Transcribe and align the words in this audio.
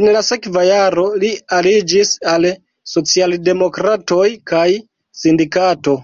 En 0.00 0.04
la 0.16 0.20
sekva 0.26 0.62
jaro 0.68 1.06
li 1.24 1.32
aliĝis 1.58 2.14
al 2.36 2.48
socialdemokratoj 2.94 4.26
kaj 4.56 4.66
sindikato. 5.26 6.02